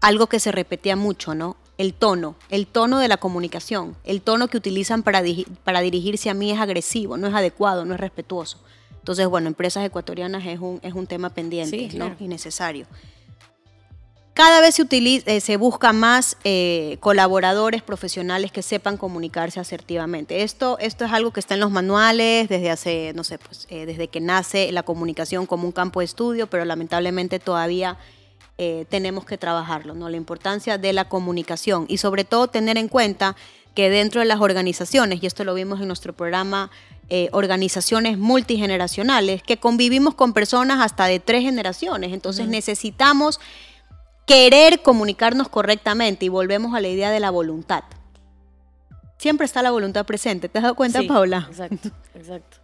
[0.00, 1.56] algo que se repetía mucho, ¿no?
[1.78, 5.20] El tono, el tono de la comunicación, el tono que utilizan para,
[5.64, 8.60] para dirigirse a mí es agresivo, no es adecuado, no es respetuoso.
[9.06, 12.16] Entonces, bueno, empresas ecuatorianas es un, es un tema pendiente ¿no?
[12.18, 12.88] y necesario.
[14.34, 20.42] Cada vez se, utiliza, eh, se busca más eh, colaboradores profesionales que sepan comunicarse asertivamente.
[20.42, 23.86] Esto, esto es algo que está en los manuales desde hace, no sé, pues, eh,
[23.86, 27.96] desde que nace la comunicación como un campo de estudio, pero lamentablemente todavía
[28.88, 30.08] tenemos que trabajarlo, ¿no?
[30.08, 33.36] La importancia de la comunicación y sobre todo tener en cuenta
[33.76, 36.70] que dentro de las organizaciones, y esto lo vimos en nuestro programa
[37.30, 42.12] organizaciones multigeneracionales, que convivimos con personas hasta de tres generaciones.
[42.12, 43.38] Entonces necesitamos
[44.26, 47.84] querer comunicarnos correctamente y volvemos a la idea de la voluntad.
[49.18, 50.48] Siempre está la voluntad presente.
[50.48, 51.46] ¿Te has dado cuenta, Paula?
[51.48, 52.58] Exacto, exacto.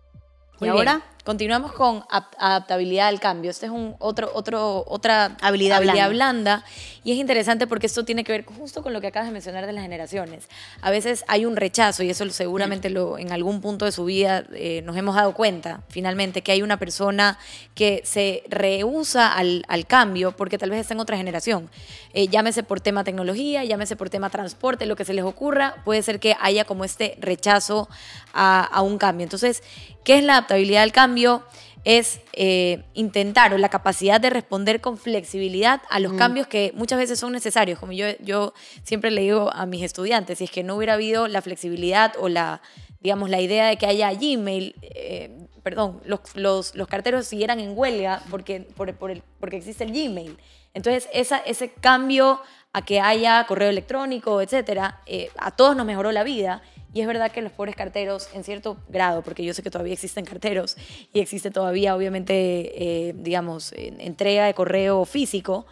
[0.62, 1.02] ¿Y ahora?
[1.24, 3.52] Continuamos con adaptabilidad al cambio.
[3.52, 5.80] Este es un otro, otro, otra habilidad,
[6.10, 6.64] blanda.
[7.04, 9.64] Y es interesante porque esto tiene que ver justo con lo que acabas de mencionar
[9.64, 10.48] de las generaciones.
[10.80, 14.42] A veces hay un rechazo, y eso seguramente lo, en algún punto de su vida
[14.52, 17.38] eh, nos hemos dado cuenta, finalmente, que hay una persona
[17.76, 21.70] que se rehúsa al, al cambio porque tal vez está en otra generación.
[22.14, 26.02] Eh, llámese por tema tecnología, llámese por tema transporte, lo que se les ocurra, puede
[26.02, 27.88] ser que haya como este rechazo
[28.32, 29.22] a, a un cambio.
[29.22, 29.62] Entonces,
[30.02, 31.11] ¿qué es la adaptabilidad al cambio?
[31.12, 31.42] Cambio
[31.84, 36.98] es eh, intentar o la capacidad de responder con flexibilidad a los cambios que muchas
[36.98, 37.78] veces son necesarios.
[37.78, 41.28] Como yo, yo siempre le digo a mis estudiantes, si es que no hubiera habido
[41.28, 42.62] la flexibilidad o la,
[43.00, 47.76] digamos, la idea de que haya Gmail, eh, perdón, los, los, los, carteros siguieran en
[47.76, 50.38] huelga porque, por, por el, porque existe el Gmail.
[50.72, 52.40] Entonces, esa, ese cambio
[52.72, 56.62] a que haya correo electrónico, etcétera, eh, a todos nos mejoró la vida
[56.94, 59.94] y es verdad que los pobres carteros, en cierto grado, porque yo sé que todavía
[59.94, 60.76] existen carteros
[61.12, 65.66] y existe todavía, obviamente, eh, digamos, entrega de correo físico,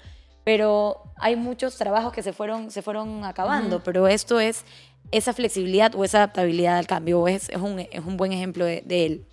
[0.45, 4.65] pero hay muchos trabajos que se fueron, se fueron acabando, pero esto es
[5.13, 8.83] esa flexibilidad o esa adaptabilidad al cambio, es, es, un, es un buen ejemplo de,
[8.87, 9.27] de él.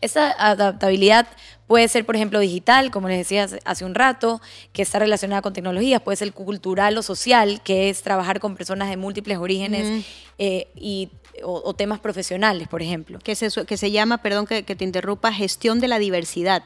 [0.00, 1.28] Esa adaptabilidad
[1.70, 4.40] puede ser, por ejemplo, digital, como les decía hace un rato,
[4.72, 8.90] que está relacionada con tecnologías, puede ser cultural o social, que es trabajar con personas
[8.90, 10.04] de múltiples orígenes
[10.38, 11.10] eh, y,
[11.44, 13.20] o, temas profesionales, por ejemplo.
[13.20, 16.64] Que se, que se llama, perdón que, te interrumpa, gestión de la diversidad.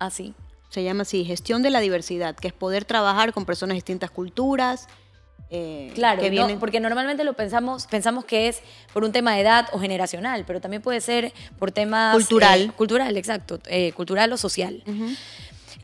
[0.00, 0.34] Así.
[0.36, 3.76] Ah, se llama así, gestión de la diversidad, que es poder trabajar con personas de
[3.76, 4.88] distintas culturas,
[5.50, 6.22] eh, claro,
[6.58, 8.60] porque normalmente lo pensamos, pensamos que es
[8.92, 12.14] por un tema de edad o generacional, pero también puede ser por temas...
[12.14, 12.60] Cultural.
[12.62, 14.82] Eh, cultural, exacto, eh, cultural o social.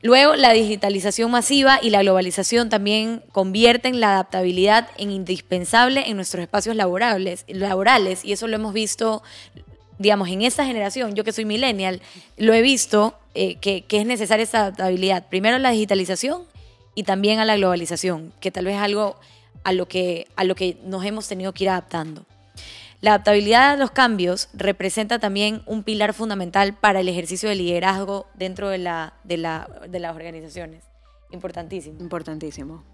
[0.03, 6.43] Luego, la digitalización masiva y la globalización también convierten la adaptabilidad en indispensable en nuestros
[6.43, 9.23] espacios laborables, laborales, y eso lo hemos visto,
[9.99, 12.01] digamos, en esta generación, yo que soy millennial,
[12.39, 15.29] lo he visto que, que es necesaria esta adaptabilidad.
[15.29, 16.43] Primero la digitalización
[16.95, 19.17] y también a la globalización, que tal vez es algo
[19.65, 22.25] a lo que, a lo que nos hemos tenido que ir adaptando.
[23.01, 28.27] La adaptabilidad a los cambios representa también un pilar fundamental para el ejercicio de liderazgo
[28.35, 30.85] dentro de, la, de, la, de las organizaciones.
[31.31, 31.99] Importantísimo.
[32.01, 32.85] Importantísimo.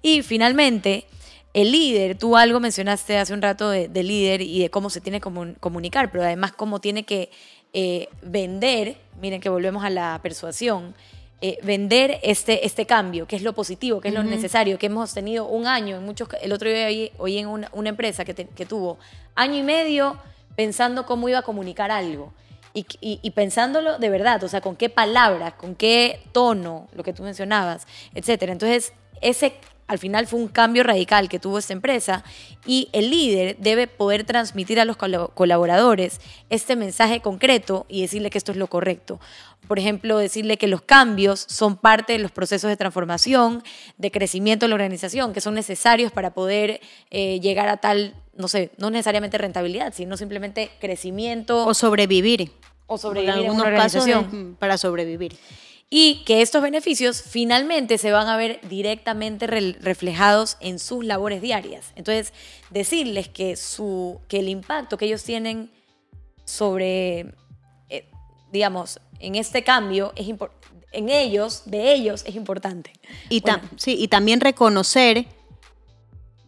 [0.00, 1.06] Y finalmente,
[1.54, 5.20] el líder, tú algo mencionaste hace un rato de, líder y de cómo se tiene
[5.20, 7.30] que comunicar, pero además cómo tiene que
[7.72, 10.94] eh, vender, miren que volvemos a la persuasión,
[11.40, 15.14] eh, vender este, este cambio, que es lo positivo, que es lo necesario, que hemos
[15.14, 18.98] tenido un año, en muchos, el otro día oí, en una, empresa que, que, tuvo
[19.36, 20.18] año y medio
[20.56, 22.32] pensando cómo iba a comunicar algo.
[22.74, 27.12] Y, y, pensándolo de verdad, o sea, con qué palabras, con qué tono, lo que
[27.12, 28.52] tú mencionabas, etcétera.
[28.52, 29.54] Entonces, ese
[29.88, 32.22] al final fue un cambio radical que tuvo esta empresa
[32.66, 36.20] y el líder debe poder transmitir a los colaboradores
[36.50, 39.18] este mensaje concreto y decirle que esto es lo correcto.
[39.66, 43.62] Por ejemplo, decirle que los cambios son parte de los procesos de transformación,
[43.96, 48.48] de crecimiento de la organización, que son necesarios para poder eh, llegar a tal, no
[48.48, 51.66] sé, no necesariamente rentabilidad, sino simplemente crecimiento.
[51.66, 52.52] O sobrevivir.
[52.86, 54.56] O sobrevivir en, una organización.
[54.58, 55.36] para sobrevivir
[55.90, 61.92] y que estos beneficios finalmente se van a ver directamente reflejados en sus labores diarias.
[61.96, 62.34] Entonces,
[62.70, 65.70] decirles que, su, que el impacto que ellos tienen
[66.44, 67.32] sobre,
[67.88, 68.10] eh,
[68.52, 70.28] digamos, en este cambio es
[70.92, 72.92] en ellos, de ellos, es importante.
[73.28, 73.42] Y,
[73.76, 75.26] sí, y también reconocer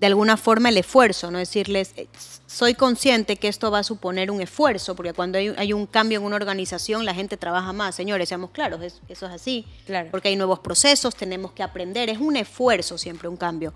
[0.00, 2.08] de alguna forma el esfuerzo, no decirles, eh,
[2.46, 6.24] soy consciente que esto va a suponer un esfuerzo, porque cuando hay, un cambio en
[6.24, 7.94] una organización, la gente trabaja más.
[7.94, 9.66] Señores, seamos claros, eso es así.
[9.84, 10.08] Claro.
[10.10, 12.08] Porque hay nuevos procesos, tenemos que aprender.
[12.08, 13.74] Es un esfuerzo siempre un cambio.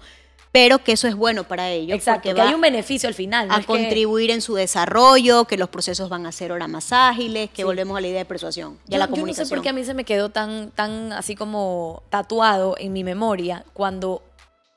[0.51, 1.97] Pero que eso es bueno para ellos.
[1.97, 3.49] Exacto, que hay un beneficio al final.
[3.51, 7.65] a contribuir en su desarrollo, que los procesos van a ser ahora más ágiles, que
[7.65, 9.37] volvemos a la idea de persuasión y a la comunicación.
[9.37, 12.77] Yo no sé por qué a mí se me quedó tan, tan así como tatuado
[12.79, 14.23] en mi memoria cuando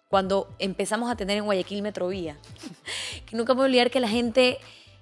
[0.10, 2.38] cuando empezamos a tener en Guayaquil Metrovía.
[3.26, 4.60] que nunca me voy a olvidar que la gente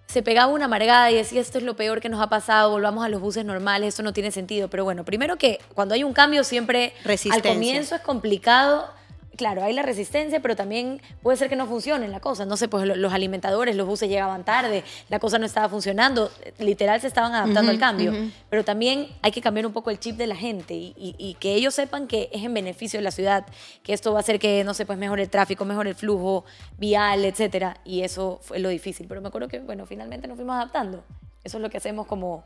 [0.08, 3.04] se pegaba una amargada y decía esto es lo peor que nos ha pasado, volvamos
[3.04, 4.70] a los buses normales, esto no tiene sentido.
[4.70, 6.94] Pero bueno, primero que cuando hay un cambio siempre
[7.32, 8.88] al comienzo es complicado
[9.36, 12.46] claro, hay la resistencia, pero también puede ser que no funcione la cosa.
[12.46, 17.02] No sé, pues los alimentadores, los buses llegaban tarde, la cosa no estaba funcionando, literal
[17.02, 18.14] se estaban adaptando al cambio.
[18.50, 21.74] Pero también hay que cambiar un poco el chip de la gente y, que ellos
[21.74, 23.46] sepan que es en beneficio de la ciudad,
[23.84, 26.46] que esto va a hacer que, no sé, pues mejore el tráfico, mejore el flujo
[26.78, 27.78] vial, etcétera.
[27.84, 29.08] Y eso fue lo difícil.
[29.08, 31.04] Pero me acuerdo que, bueno, finalmente nos fuimos adaptando.
[31.44, 32.44] Eso es lo que hacemos como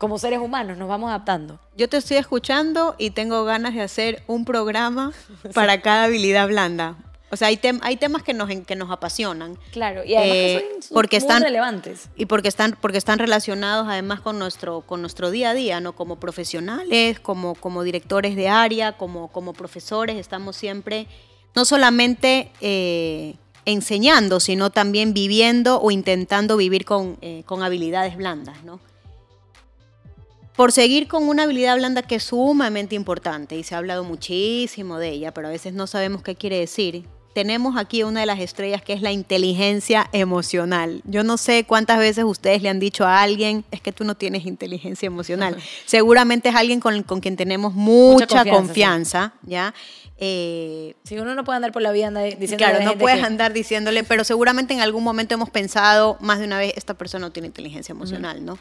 [0.00, 1.60] como seres humanos, nos vamos adaptando.
[1.76, 5.12] Yo te estoy escuchando y tengo ganas de hacer un programa
[5.54, 6.96] para cada habilidad blanda.
[7.30, 9.58] O sea, hay, hay temas que nos, que nos apasionan.
[9.72, 12.08] Claro, y además que eh, son, porque están, relevantes.
[12.16, 15.94] Y porque están, porque están relacionados además con nuestro, con nuestro día a día, ¿no?
[15.94, 21.08] Como profesionales, como, como directores de área, como, como profesores, estamos siempre,
[21.54, 23.34] no solamente eh,
[23.66, 28.80] enseñando, sino también viviendo o intentando vivir con, eh, con habilidades blandas, ¿no?
[30.60, 34.98] Por seguir con una habilidad blanda que es sumamente importante y se ha hablado muchísimo
[34.98, 37.06] de ella, pero a veces no sabemos qué quiere decir.
[37.32, 41.00] Tenemos aquí una de las estrellas que es la inteligencia emocional.
[41.06, 44.16] Yo no sé cuántas veces ustedes le han dicho a alguien, es que tú no
[44.16, 45.56] tienes inteligencia emocional.
[45.86, 49.72] Seguramente es alguien con, quien tenemos mucha, confianza, ¿ya?
[50.18, 52.56] Eh, si uno no puede andar por la vida diciéndole.
[52.58, 56.58] Claro, no puedes andar diciéndole, pero seguramente en algún momento hemos pensado más de una
[56.58, 58.58] vez, esta persona no tiene inteligencia emocional, ¿no?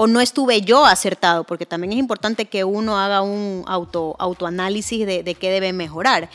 [0.00, 5.04] O no estuve yo acertado, porque también es importante que uno haga un auto, autoanálisis
[5.04, 6.30] de, qué debe mejorar.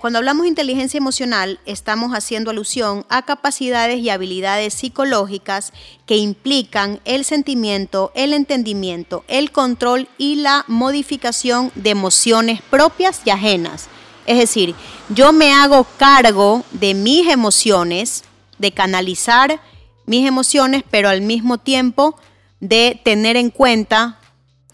[0.00, 5.74] cuando hablamos de inteligencia emocional, estamos haciendo alusión a capacidades y habilidades psicológicas
[6.06, 13.28] que implican el sentimiento, el entendimiento, el control y la modificación de emociones propias y
[13.28, 13.88] ajenas.
[14.24, 14.74] Es decir,
[15.10, 18.24] yo me hago cargo de mis emociones,
[18.56, 19.60] de canalizar
[20.06, 22.16] mis emociones, pero al mismo tiempo
[22.60, 24.18] de tener en cuenta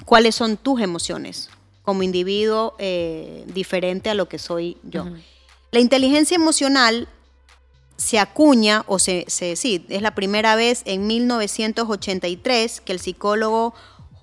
[0.04, 1.50] cuáles son tus emociones
[1.82, 5.06] como individuo eh, diferente a lo que soy yo.
[5.70, 7.08] La inteligencia emocional
[7.96, 13.74] se acuña, o se, se, sí, es la primera vez en 1983 que el psicólogo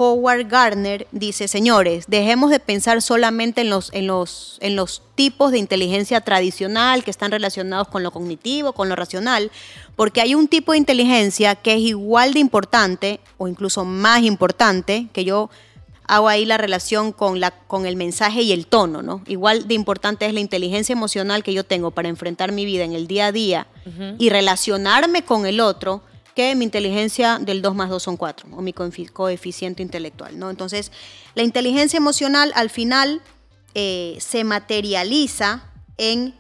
[0.02, 5.52] Howard Gardner dice, señores, dejemos de pensar solamente en los, en, los, en los tipos
[5.52, 9.52] de inteligencia tradicional que están relacionados con lo cognitivo, con lo racional,
[9.96, 15.08] porque hay un tipo de inteligencia que es igual de importante o incluso más importante,
[15.14, 15.52] que yo
[16.06, 19.22] hago ahí la relación con, la, con el mensaje y el tono, ¿no?
[19.28, 22.94] Igual de importante es la inteligencia emocional que yo tengo para enfrentar mi vida en
[22.94, 23.68] el día a día
[24.18, 26.02] y relacionarme con el otro
[26.36, 30.38] que mi inteligencia del 2 más 2 son 4, o mi coeficiente intelectual.
[30.38, 30.50] ¿no?
[30.50, 30.92] Entonces,
[31.36, 33.22] la inteligencia emocional al final
[33.74, 35.64] eh, se materializa
[35.98, 36.36] en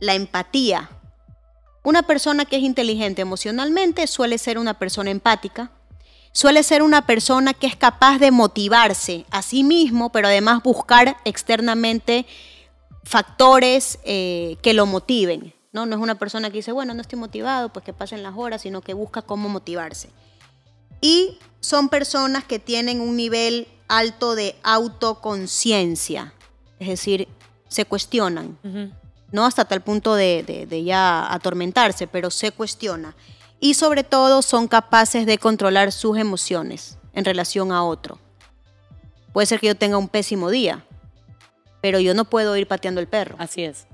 [0.00, 0.90] la empatía.
[1.82, 5.70] Una persona que es inteligente emocionalmente suele ser una persona empática,
[6.32, 11.16] suele ser una persona que es capaz de motivarse a sí mismo, pero además buscar
[11.24, 12.26] externamente
[13.04, 15.55] factores eh, que lo motiven.
[15.76, 15.84] ¿No?
[15.84, 18.62] No es una persona que dice, bueno, no estoy motivado, pues que pasen las horas,
[18.62, 20.08] sino que busca cómo motivarse.
[21.02, 26.32] Y son personas que tienen un nivel alto de autoconciencia,
[26.78, 27.28] es decir,
[27.68, 28.56] se cuestionan,
[29.30, 33.14] no hasta tal punto de, de ya atormentarse, pero se cuestiona.
[33.60, 38.18] Y sobre todo son capaces de controlar sus emociones en relación a otro.
[39.34, 40.86] Puede ser que yo tenga un pésimo día,
[41.82, 43.36] pero yo no puedo ir pateando el perro.
[43.38, 43.86] Así es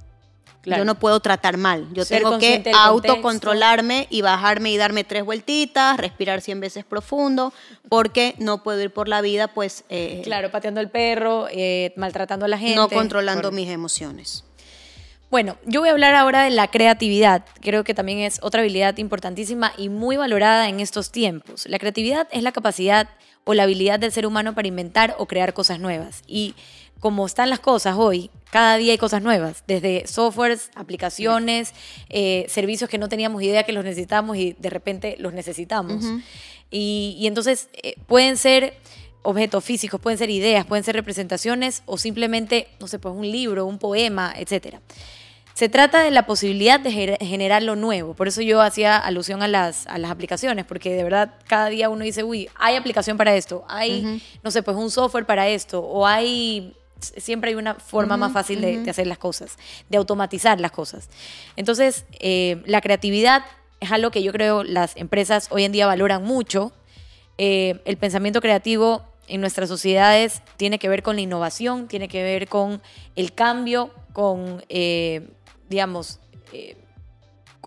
[0.64, 1.88] Yo no puedo tratar mal.
[1.92, 7.53] Yo tengo que autocontrolarme y bajarme y darme tres vueltitas, respirar 100 veces profundo,
[7.88, 9.85] porque no puedo ir por la vida, pues.
[9.88, 12.77] Eh, claro, pateando al perro, eh, maltratando a la gente.
[12.77, 14.44] No controlando mis emociones.
[15.33, 17.46] Bueno, yo voy a hablar ahora de la creatividad.
[17.62, 21.64] Creo que también es otra habilidad importantísima y muy valorada en estos tiempos.
[21.66, 23.09] La creatividad es la capacidad
[23.44, 26.22] o la habilidad del ser humano para inventar o crear cosas nuevas.
[26.27, 26.55] Y
[27.03, 31.75] como están las cosas hoy, cada día hay cosas nuevas, desde softwares, aplicaciones,
[32.09, 36.05] eh, servicios que no teníamos idea que los necesitamos y de repente los necesitamos.
[36.71, 38.75] y, entonces eh, pueden ser
[39.23, 43.67] objetos físicos, pueden ser ideas, pueden ser representaciones o simplemente, no sé, pues un libro,
[43.67, 44.77] un poema, etc.
[45.55, 48.15] Se trata de la posibilidad de generar lo nuevo.
[48.15, 51.88] Por eso yo hacía alusión a las, a las aplicaciones, porque de verdad cada día
[51.88, 55.81] uno dice, uy, hay aplicación para esto, hay, no sé, pues un software para esto,
[55.81, 59.57] o hay siempre hay una forma más fácil de, hacer las cosas,
[59.88, 61.09] de automatizar las cosas.
[61.57, 63.45] Entonces, eh, la creatividad
[63.81, 66.73] es algo que yo creo las empresas hoy en día valoran mucho.
[67.38, 72.23] Eh, el pensamiento creativo en nuestras sociedades tiene que ver con la innovación, tiene que
[72.23, 72.83] ver con
[73.17, 75.29] el cambio, con, eh,
[75.69, 76.21] digamos,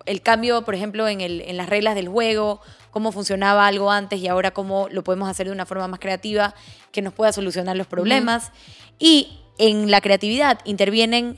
[0.06, 2.62] el cambio, por ejemplo, en, en las reglas del juego,
[2.96, 6.56] cómo funcionaba algo antes y ahora cómo lo podemos hacer de una forma más creativa
[6.94, 8.54] que nos pueda solucionar los problemas.
[9.00, 11.38] Y en la creatividad intervienen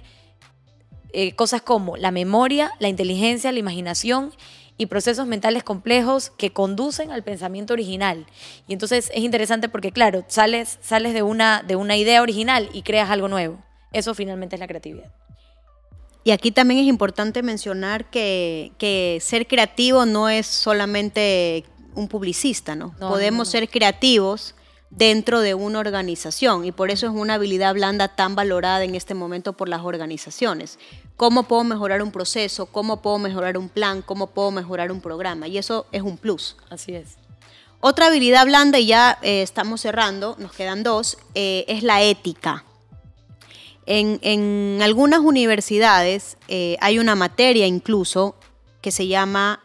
[1.14, 4.34] eh, cosas como la memoria, la inteligencia, la imaginación
[4.78, 8.28] y procesos mentales complejos que conducen al pensamiento original.
[8.68, 12.84] Y entonces es interesante porque, claro, sales, sales de, una, de una idea original y
[12.84, 13.58] creas algo nuevo.
[13.94, 15.12] Eso finalmente es la creatividad.
[16.28, 21.64] Y aquí también es importante mencionar que, que ser creativo no es solamente
[21.96, 22.94] un publicista, ¿no?
[23.00, 24.54] Podemos ser creativos
[24.90, 29.14] dentro de una organización y por eso es una habilidad blanda tan valorada en este
[29.14, 30.80] momento por las organizaciones.
[31.16, 32.66] ¿Cómo puedo mejorar un proceso?
[32.66, 34.02] ¿Cómo puedo mejorar un plan?
[34.02, 35.48] ¿Cómo puedo mejorar un programa?
[35.48, 36.58] Y eso es un plus.
[36.70, 37.16] Así es.
[37.80, 42.66] Otra habilidad blanda, y ya eh, estamos cerrando, nos quedan dos, eh, es la ética.
[43.88, 48.36] En, algunas universidades eh, hay una materia incluso
[48.82, 49.62] que se llama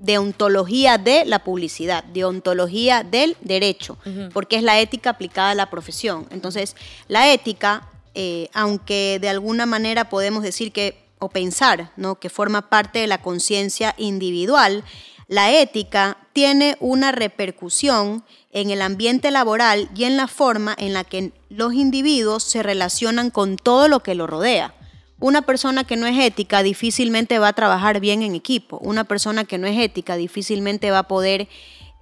[0.00, 3.98] deontología de la publicidad, deontología del derecho,
[4.32, 6.26] porque es la ética aplicada a la profesión.
[6.30, 6.76] Entonces,
[7.08, 12.16] la ética, eh, aunque de alguna manera podemos decir que, o pensar, ¿no?
[12.16, 14.84] que forma parte de la conciencia individual,
[15.28, 21.04] la ética tiene una repercusión en el ambiente laboral y en la forma en la
[21.04, 24.74] que los individuos se relacionan con todo lo que lo rodea.
[25.18, 28.78] Una persona que no es ética difícilmente va a trabajar bien en equipo.
[28.78, 31.48] Una persona que no es ética difícilmente va a poder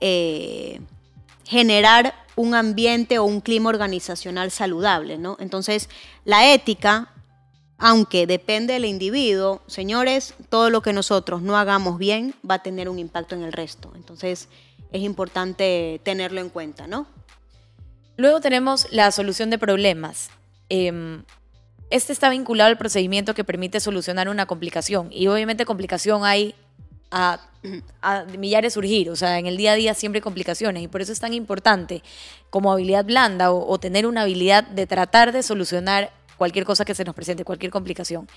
[0.00, 0.80] eh,
[1.44, 5.36] generar un ambiente o un clima organizacional saludable, ¿no?
[5.38, 5.88] Entonces,
[6.24, 7.13] la ética,
[7.78, 12.88] aunque depende del individuo, señores, todo lo que nosotros no hagamos bien va a tener
[12.88, 13.92] un impacto en el resto.
[13.96, 14.48] Entonces,
[14.92, 17.06] es importante tenerlo en cuenta, ¿no?
[18.16, 20.30] Luego tenemos la solución de problemas.
[20.68, 21.24] Em,
[21.90, 25.08] este está vinculado al procedimiento que permite solucionar una complicación.
[25.10, 26.54] Y obviamente complicación hay
[27.10, 27.40] a,
[28.38, 29.10] millares surgir.
[29.10, 30.82] O sea, en el día a día siempre hay complicaciones.
[30.82, 32.04] Y por eso es tan importante
[32.50, 37.04] como habilidad blanda o tener una habilidad de tratar de solucionar cualquier cosa que se
[37.04, 38.28] nos presente, cualquier complicación.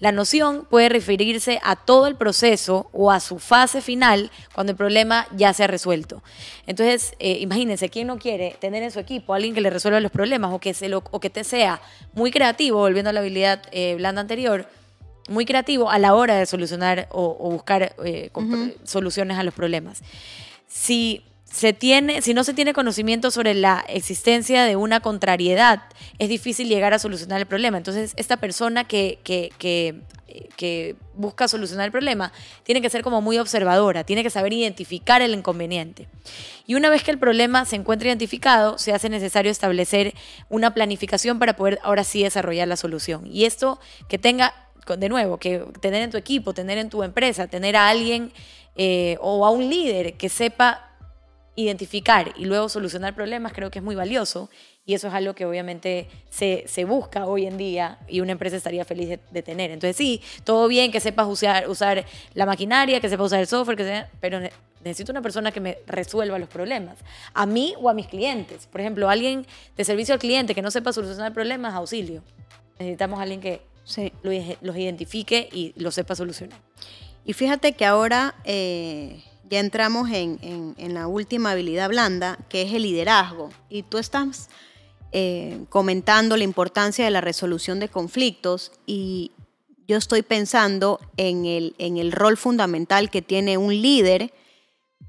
[0.00, 4.76] La noción puede referirse a todo el proceso o a su fase final cuando el
[4.76, 6.22] problema ya se ha resuelto.
[6.66, 10.00] Entonces, eh, imagínense, ¿quién no quiere tener en su equipo a alguien que le resuelva
[10.00, 11.80] los problemas o que, se lo, o que te sea
[12.14, 14.68] muy creativo, volviendo a la habilidad eh, blanda anterior?
[15.28, 18.30] muy creativo a la hora de solucionar o, buscar eh,
[18.84, 20.02] soluciones a los problemas.
[20.68, 21.24] Si
[21.56, 25.84] se tiene, si no se tiene conocimiento sobre la existencia de una contrariedad,
[26.18, 27.78] es difícil llegar a solucionar el problema.
[27.78, 32.30] Entonces, esta persona que, que, que, busca solucionar el problema
[32.62, 36.08] tiene que ser como muy observadora, tiene que saber identificar el inconveniente.
[36.66, 40.12] Y una vez que el problema se encuentra identificado, se hace necesario establecer
[40.50, 43.26] una planificación para poder ahora sí desarrollar la solución.
[43.32, 44.52] Y esto que tenga,
[44.98, 48.30] de nuevo, que tener en tu equipo, tener en tu empresa, tener a alguien
[48.74, 50.86] eh, o a un líder que sepa
[51.56, 54.50] identificar y luego solucionar problemas creo que es muy valioso
[54.84, 58.56] y eso es algo que obviamente se, se busca hoy en día y una empresa
[58.56, 59.70] estaría feliz de, tener.
[59.70, 63.76] Entonces sí, todo bien que sepas usar, usar la maquinaria, que sepas usar el software,
[63.76, 64.38] que sea, pero
[64.84, 66.98] necesito una persona que me resuelva los problemas,
[67.34, 68.68] a mí o a mis clientes.
[68.70, 72.22] Por ejemplo, alguien de servicio al cliente que no sepa solucionar problemas, auxilio.
[72.78, 73.62] Necesitamos a alguien que
[74.22, 76.60] los identifique y lo sepa solucionar.
[77.24, 78.34] Y fíjate que ahora...
[78.44, 83.50] Eh ya entramos en, la última habilidad blanda, que es el liderazgo.
[83.68, 84.48] Y tú estás
[85.12, 89.32] eh, comentando la importancia de la resolución de conflictos y
[89.88, 94.32] yo estoy pensando en el, en rol fundamental que tiene un líder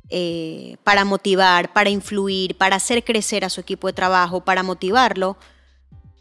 [0.10, 5.38] eh, para motivar, para influir, para hacer crecer a su equipo de trabajo, para motivarlo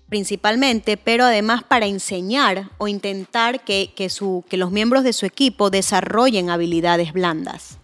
[0.08, 5.70] principalmente, pero además para enseñar o intentar que, su, que los miembros de su equipo
[5.70, 7.78] desarrollen habilidades blandas.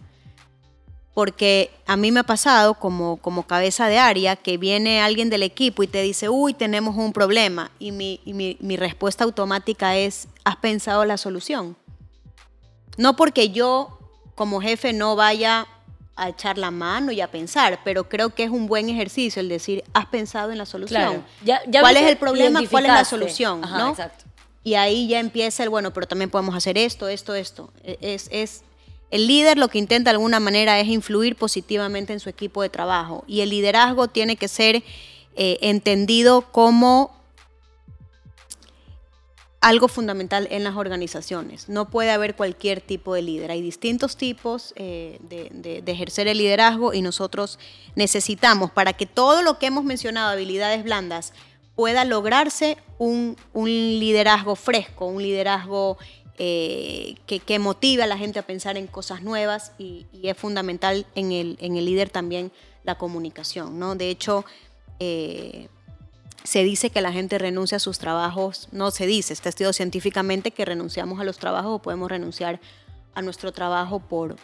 [1.13, 5.43] Porque a mí me ha pasado como, como cabeza de área que viene alguien del
[5.43, 7.69] equipo y te dice, uy, tenemos un problema.
[7.77, 11.75] Y mi, y mi, mi respuesta automática es, ¿has pensado la solución?
[12.97, 13.99] No porque yo
[14.35, 15.67] como jefe no vaya
[16.15, 19.49] a echar la mano y a pensar, pero creo que es un buen ejercicio el
[19.49, 21.23] decir, has pensado en la solución.
[21.79, 22.61] ¿Cuál es el problema?
[22.69, 23.61] ¿Cuál es la solución?
[23.61, 23.95] ¿no?
[24.63, 27.71] Y ahí ya empieza el, bueno, pero también podemos hacer esto, esto, esto.
[27.83, 28.63] E, es, es,
[29.13, 32.69] el líder lo que intenta de alguna manera es influir positivamente en su equipo de
[32.69, 34.77] trabajo y el liderazgo tiene que ser
[35.35, 37.11] eh, entendido como
[39.61, 41.69] algo fundamental en las organizaciones.
[41.69, 43.51] No puede haber cualquier tipo de líder.
[43.51, 47.59] Hay distintos tipos eh, de, ejercer el liderazgo y nosotros
[47.93, 51.33] necesitamos, para que todo lo que hemos mencionado, habilidades blandas,
[51.75, 55.99] pueda lograrse un, liderazgo fresco, un liderazgo
[56.37, 61.31] eh, que, motive a la gente a pensar en cosas nuevas y, es fundamental en
[61.31, 62.51] el, en el líder también
[62.83, 63.77] la comunicación.
[63.79, 63.95] ¿no?
[63.95, 64.45] De hecho,
[64.99, 65.67] eh,
[66.43, 70.51] se dice que la gente renuncia a sus trabajos, no se dice, está estudiado científicamente
[70.51, 72.59] que renunciamos a los trabajos o podemos renunciar
[73.15, 74.35] a nuestro trabajo por,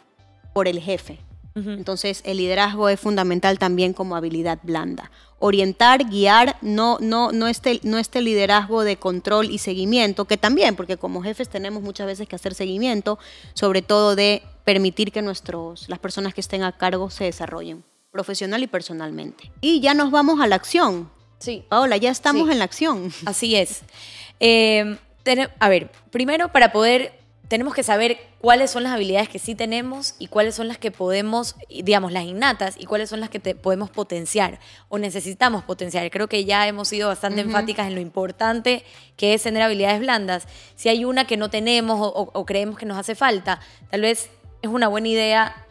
[0.53, 1.19] por el jefe.
[1.67, 5.11] Entonces, el liderazgo es fundamental también como habilidad blanda.
[5.39, 10.75] Orientar, guiar, no, no, no, este, no este liderazgo de control y seguimiento, que también,
[10.75, 13.19] porque como jefes tenemos muchas veces que hacer seguimiento,
[13.53, 18.63] sobre todo de permitir que nuestros, las personas que estén a cargo se desarrollen profesional
[18.63, 19.51] y personalmente.
[19.61, 21.09] Y ya nos vamos a la acción.
[21.37, 21.63] Sí.
[21.69, 23.13] Paola, ya estamos en la acción.
[23.25, 23.81] Así es.
[24.39, 24.97] Eh,
[25.59, 27.18] a ver, primero para poder,
[27.49, 30.91] tenemos que saber cuáles son las habilidades que sí tenemos y cuáles son las que
[30.91, 36.09] podemos, digamos, las innatas y cuáles son las que podemos potenciar o necesitamos potenciar.
[36.11, 38.85] Creo que ya hemos sido bastante enfáticas en lo importante
[39.17, 40.47] que es tener habilidades blandas.
[40.75, 44.29] Si hay una que no tenemos o creemos que nos hace falta, tal vez
[44.61, 45.65] es una buena idea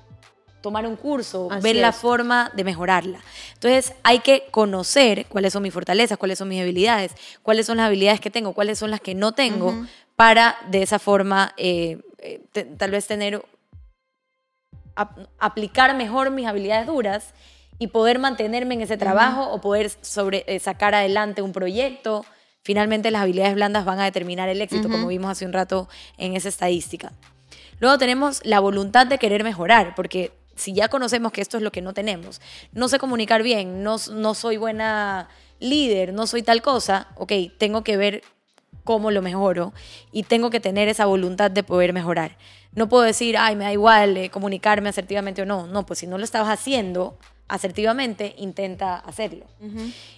[0.60, 3.20] tomar un curso, ver la forma de mejorarla.
[3.54, 7.12] Entonces hay que conocer cuáles son mis fortalezas, cuáles son mis habilidades,
[7.42, 9.86] cuáles son las habilidades que tengo, cuáles son las que no tengo,
[10.18, 12.42] para de esa forma eh, eh,
[12.76, 13.40] tal vez tener,
[15.38, 17.34] aplicar mejor mis habilidades duras
[17.78, 22.26] y poder mantenerme en ese trabajo o poder sobre, eh, sacar adelante un proyecto.
[22.64, 26.34] Finalmente las habilidades blandas van a determinar el éxito, como vimos hace un rato en
[26.34, 27.12] esa estadística.
[27.78, 31.70] Luego tenemos la voluntad de querer mejorar, porque si ya conocemos que esto es lo
[31.70, 32.40] que no tenemos,
[32.72, 35.28] no sé comunicar bien, no, no soy buena
[35.60, 38.24] líder, no soy tal cosa, ok, tengo que ver
[38.89, 39.74] cómo lo mejoro
[40.12, 42.39] y tengo que tener esa voluntad de poder mejorar.
[42.74, 45.66] No puedo decir, ay, me da igual eh, comunicarme asertivamente o no.
[45.66, 47.18] No, pues si no lo estabas haciendo
[47.49, 49.45] asertivamente, intenta hacerlo.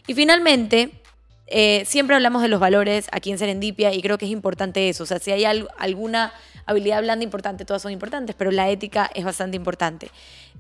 [0.07, 1.03] Y finalmente,
[1.49, 5.03] eh, siempre hablamos de los valores aquí en Serendipia y creo que es importante eso.
[5.03, 6.33] O sea, si hay alguna
[6.65, 10.13] habilidad blanda importante, todas son importantes, pero la ética es bastante importante.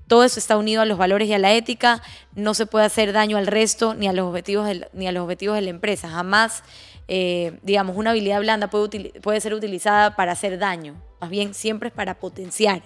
[0.08, 2.02] Todo eso está unido a los valores y a la ética.
[2.34, 5.22] No se puede hacer daño al resto ni a los objetivos de, ni a los
[5.22, 6.08] objetivos de la empresa.
[6.08, 6.64] Jamás,
[7.12, 10.94] eh, digamos, una habilidad blanda puede, puede ser utilizada para hacer daño.
[11.20, 12.82] Más bien, siempre es para potenciar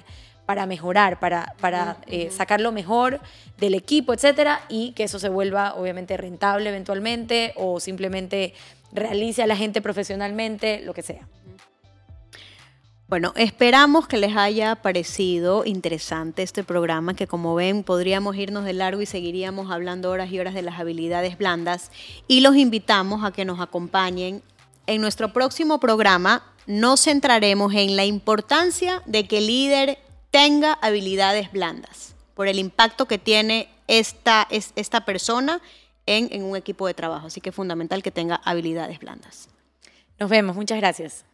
[0.47, 3.21] para mejorar, para, para eh, sacar lo mejor
[3.59, 8.55] del equipo, etcétera, y que eso se vuelva obviamente rentable eventualmente o simplemente
[8.93, 11.27] realice a la gente profesionalmente, lo que sea.
[13.07, 18.73] Bueno, esperamos que les haya parecido interesante este programa, que como ven podríamos irnos de
[18.73, 21.91] largo y seguiríamos hablando horas y horas de las habilidades blandas.
[22.29, 24.43] Y los invitamos a que nos acompañen.
[24.87, 29.99] En nuestro próximo programa nos centraremos en la importancia de que el líder
[30.31, 35.61] tenga habilidades blandas, por el impacto que tiene esta, esta persona
[36.07, 37.27] en, en un equipo de trabajo.
[37.27, 39.51] Así que es fundamental que tenga habilidades blandas.
[40.19, 41.27] Nos vemos, muchas gracias.